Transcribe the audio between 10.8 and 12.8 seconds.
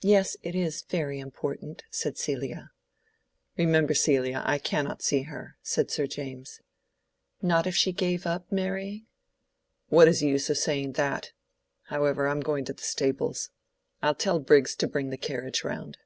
that?—however, I'm going to the